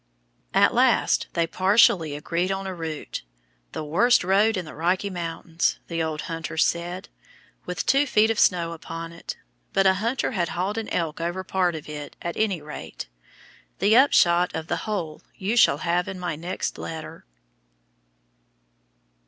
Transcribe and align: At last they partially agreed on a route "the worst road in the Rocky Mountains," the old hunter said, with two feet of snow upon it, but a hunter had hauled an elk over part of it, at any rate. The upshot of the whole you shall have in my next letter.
At 0.55 0.73
last 0.73 1.27
they 1.33 1.45
partially 1.45 2.15
agreed 2.15 2.51
on 2.51 2.65
a 2.65 2.73
route 2.73 3.21
"the 3.71 3.83
worst 3.83 4.23
road 4.23 4.57
in 4.57 4.65
the 4.65 4.73
Rocky 4.73 5.11
Mountains," 5.11 5.77
the 5.89 6.01
old 6.01 6.21
hunter 6.21 6.57
said, 6.57 7.07
with 7.67 7.85
two 7.85 8.07
feet 8.07 8.31
of 8.31 8.39
snow 8.39 8.71
upon 8.71 9.11
it, 9.11 9.37
but 9.73 9.85
a 9.85 9.93
hunter 10.01 10.31
had 10.31 10.49
hauled 10.49 10.79
an 10.79 10.89
elk 10.89 11.21
over 11.21 11.43
part 11.43 11.75
of 11.75 11.87
it, 11.87 12.15
at 12.19 12.35
any 12.35 12.63
rate. 12.63 13.09
The 13.77 13.95
upshot 13.95 14.55
of 14.55 14.65
the 14.65 14.77
whole 14.89 15.21
you 15.35 15.55
shall 15.55 15.77
have 15.85 16.07
in 16.07 16.17
my 16.19 16.35
next 16.35 16.79
letter. 16.79 17.27